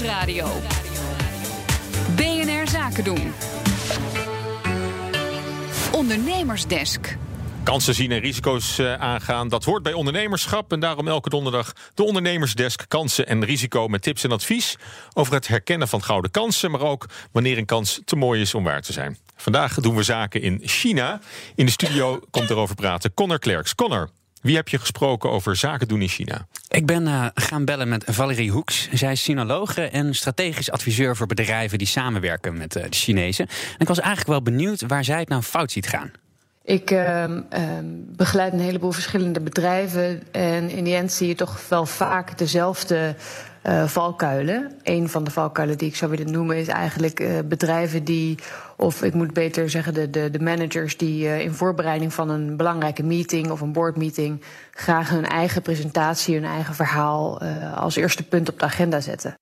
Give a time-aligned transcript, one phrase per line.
[0.00, 0.46] Nieuwsradio.
[2.16, 3.32] BNR Zaken doen.
[5.92, 7.16] Ondernemersdesk.
[7.62, 9.48] Kansen zien en risico's eh, aangaan.
[9.48, 10.72] Dat hoort bij ondernemerschap.
[10.72, 14.76] En daarom elke donderdag de Ondernemersdesk Kansen en Risico met tips en advies
[15.14, 18.64] over het herkennen van gouden kansen, maar ook wanneer een kans te mooi is om
[18.64, 19.18] waar te zijn.
[19.36, 21.20] Vandaag doen we zaken in China.
[21.54, 23.74] In de studio komt erover praten Connor Klerks.
[23.74, 24.10] Connor,
[24.40, 26.46] wie heb je gesproken over zaken doen in China?
[26.68, 28.88] Ik ben uh, gaan bellen met Valerie Hoeks.
[28.92, 33.46] Zij is sinologe en strategisch adviseur voor bedrijven die samenwerken met uh, de Chinezen.
[33.48, 36.12] En ik was eigenlijk wel benieuwd waar zij het nou fout ziet gaan.
[36.68, 37.24] Ik uh,
[38.16, 40.22] begeleid een heleboel verschillende bedrijven.
[40.30, 43.14] En in die end zie je toch wel vaak dezelfde
[43.66, 44.72] uh, valkuilen.
[44.82, 48.38] Een van de valkuilen die ik zou willen noemen is eigenlijk uh, bedrijven die,
[48.76, 52.56] of ik moet beter zeggen, de, de, de managers die uh, in voorbereiding van een
[52.56, 57.40] belangrijke meeting of een boardmeeting graag hun eigen presentatie, hun eigen verhaal
[57.74, 59.34] als eerste punt op de agenda zetten.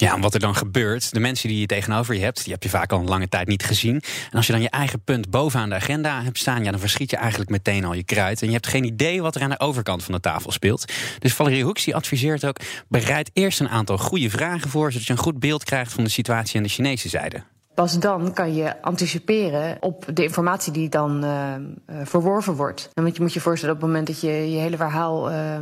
[0.00, 2.68] Ja, wat er dan gebeurt, de mensen die je tegenover je hebt, die heb je
[2.68, 3.94] vaak al een lange tijd niet gezien.
[4.30, 7.10] En als je dan je eigen punt bovenaan de agenda hebt staan, ja, dan verschiet
[7.10, 8.40] je eigenlijk meteen al je kruid.
[8.40, 10.92] En je hebt geen idee wat er aan de overkant van de tafel speelt.
[11.18, 12.56] Dus Valerie Hoeks adviseert ook:
[12.88, 16.10] bereid eerst een aantal goede vragen voor, zodat je een goed beeld krijgt van de
[16.10, 17.42] situatie aan de Chinese zijde.
[17.74, 21.54] Pas dan kan je anticiperen op de informatie die dan uh,
[22.02, 22.90] verworven wordt.
[22.94, 25.30] Want je moet je voorstellen op het moment dat je je hele verhaal.
[25.30, 25.58] Uh,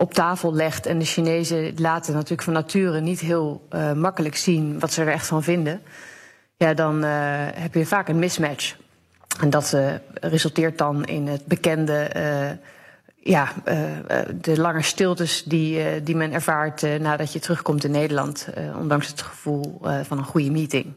[0.00, 0.86] op tafel legt.
[0.86, 5.08] En de Chinezen laten natuurlijk van nature niet heel uh, makkelijk zien wat ze er
[5.08, 5.82] echt van vinden.
[6.56, 7.10] Ja, dan uh,
[7.54, 8.76] heb je vaak een mismatch.
[9.40, 12.10] En dat uh, resulteert dan in het bekende.
[13.22, 13.52] ja,
[14.34, 18.48] de lange stiltes die, die men ervaart nadat je terugkomt in Nederland.
[18.78, 20.94] ondanks het gevoel van een goede meeting.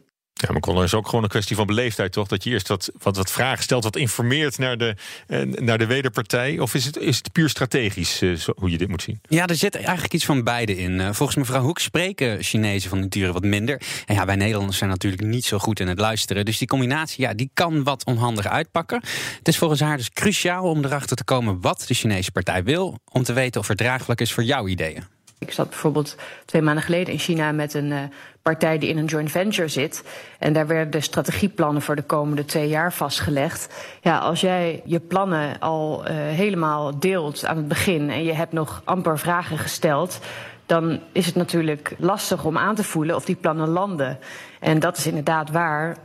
[0.47, 2.27] Ja, maar Connor is ook gewoon een kwestie van beleefdheid, toch?
[2.27, 4.95] Dat je eerst wat, wat, wat vragen stelt, wat informeert naar de,
[5.27, 6.59] eh, naar de wederpartij.
[6.59, 9.19] Of is het, is het puur strategisch eh, zo, hoe je dit moet zien?
[9.30, 10.99] Ja, er zit eigenlijk iets van beide in.
[10.99, 13.81] Uh, volgens mevrouw Hoek spreken Chinezen van nature wat minder.
[14.05, 16.45] En ja, wij Nederlanders zijn natuurlijk niet zo goed in het luisteren.
[16.45, 19.02] Dus die combinatie, ja, die kan wat onhandig uitpakken.
[19.37, 22.99] Het is volgens haar dus cruciaal om erachter te komen wat de Chinese partij wil.
[23.11, 25.04] Om te weten of er draagvlak is voor jouw ideeën.
[25.39, 26.15] Ik zat bijvoorbeeld
[26.45, 28.04] twee maanden geleden in China met een uh,
[28.43, 30.04] partij die in een joint venture zit.
[30.39, 33.73] En daar werden de strategieplannen voor de komende twee jaar vastgelegd.
[34.02, 38.52] Ja, als jij je plannen al uh, helemaal deelt aan het begin en je hebt
[38.52, 40.20] nog amper vragen gesteld.
[40.65, 44.20] Dan is het natuurlijk lastig om aan te voelen of die plannen landen.
[44.60, 45.98] En dat is inderdaad waar.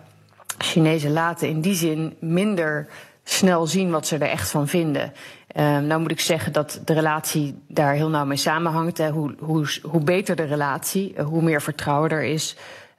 [0.58, 2.88] Chinezen laten in die zin minder
[3.30, 5.12] snel zien wat ze er echt van vinden.
[5.56, 8.98] Uh, nou moet ik zeggen dat de relatie daar heel nauw mee samenhangt.
[8.98, 9.10] Hè.
[9.10, 12.56] Hoe, hoe, hoe beter de relatie, uh, hoe meer vertrouwen er is.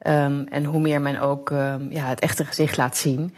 [0.07, 3.35] Um, en hoe meer men ook um, ja, het echte gezicht laat zien.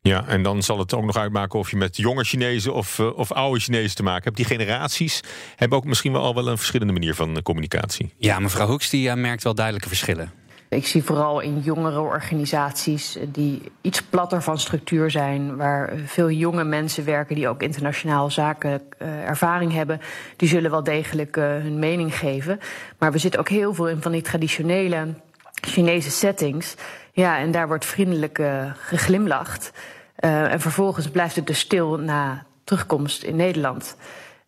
[0.00, 3.18] Ja, en dan zal het ook nog uitmaken of je met jonge Chinezen of, uh,
[3.18, 4.36] of oude Chinezen te maken hebt.
[4.36, 5.20] Die generaties
[5.56, 8.12] hebben ook misschien wel al wel een verschillende manier van communicatie.
[8.16, 10.32] Ja, mevrouw Hoeks die merkt wel duidelijke verschillen.
[10.74, 16.64] Ik zie vooral in jongere organisaties die iets platter van structuur zijn, waar veel jonge
[16.64, 20.00] mensen werken die ook internationaal zaken uh, ervaring hebben,
[20.36, 22.60] die zullen wel degelijk hun mening geven.
[22.98, 25.06] Maar we zitten ook heel veel in van die traditionele
[25.52, 26.74] Chinese settings.
[27.12, 28.42] Ja, en daar wordt vriendelijk
[28.76, 29.72] geglimlacht.
[30.16, 33.96] en vervolgens blijft het dus stil na terugkomst in Nederland.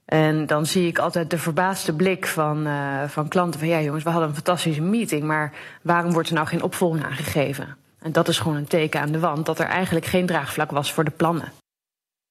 [0.07, 4.05] En dan zie ik altijd de verbaasde blik van, uh, van klanten van ja jongens,
[4.05, 5.53] we hadden een fantastische meeting, maar
[5.83, 7.77] waarom wordt er nou geen opvolging aangegeven?
[7.99, 10.93] En dat is gewoon een teken aan de wand dat er eigenlijk geen draagvlak was
[10.93, 11.53] voor de plannen.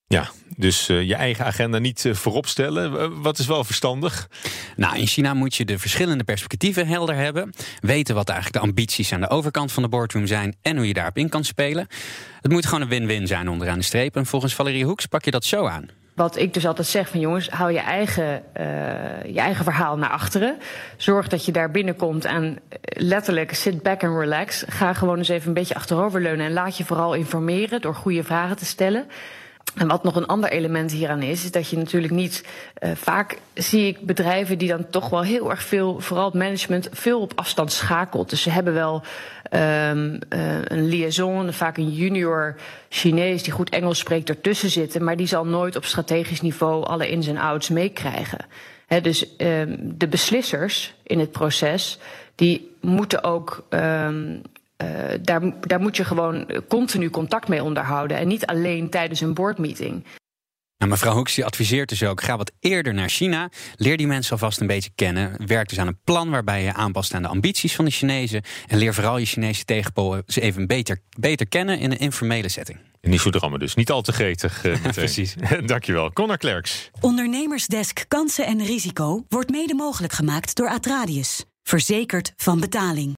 [0.08, 3.22] Ja, dus uh, je eigen agenda niet uh, voorop stellen.
[3.22, 4.30] wat is wel verstandig?
[4.75, 7.53] Nou, in China moet je de verschillende perspectieven helder hebben.
[7.80, 10.94] Weten wat eigenlijk de ambities aan de overkant van de boardroom zijn en hoe je
[10.94, 11.88] daarop in kan spelen.
[12.41, 14.16] Het moet gewoon een win-win zijn onderaan de streep.
[14.16, 17.20] En volgens Valerie Hoeks pak je dat zo aan wat ik dus altijd zeg van
[17.20, 18.64] jongens, hou je eigen, uh,
[19.34, 20.58] je eigen verhaal naar achteren.
[20.98, 24.64] Zorg dat je daar binnenkomt en letterlijk sit back and relax.
[24.68, 28.58] Ga gewoon eens even een beetje achteroverleunen en laat je vooral informeren door goede vragen
[28.58, 29.06] te stellen.
[29.75, 32.44] En wat nog een ander element hieraan is, is dat je natuurlijk niet.
[32.84, 36.90] Uh, vaak zie ik bedrijven die dan toch wel heel erg veel, vooral het management,
[36.91, 38.29] veel op afstand schakelt.
[38.29, 39.03] Dus ze hebben wel
[39.52, 42.55] um, uh, een liaison, vaak een junior
[42.90, 47.09] Chinees die goed Engels spreekt ertussen zitten, maar die zal nooit op strategisch niveau alle
[47.09, 48.46] ins en outs meekrijgen.
[49.02, 52.00] Dus um, de beslissers in het proces,
[52.35, 53.66] die moeten ook.
[53.70, 54.41] Um,
[54.84, 54.90] uh,
[55.22, 58.18] daar, daar moet je gewoon continu contact mee onderhouden.
[58.18, 60.04] En niet alleen tijdens een boardmeeting.
[60.78, 63.50] Nou, mevrouw Hoeks adviseert dus ook: ga wat eerder naar China.
[63.76, 65.48] Leer die mensen alvast een beetje kennen.
[65.48, 68.42] Werk dus aan een plan waarbij je aanpast aan de ambities van de Chinezen.
[68.68, 72.80] En leer vooral je Chinese tegenpolen ze even beter, beter kennen in een informele setting.
[73.02, 73.76] En niet zo drammen dus.
[73.76, 74.64] Niet al te gretig.
[74.66, 75.36] Uh, Precies.
[75.66, 76.14] Dankjewel.
[76.14, 76.92] Connor Klerks.
[77.00, 81.46] Ondernemersdesk Kansen en Risico wordt mede mogelijk gemaakt door Atradius.
[81.64, 83.14] Verzekerd van betaling.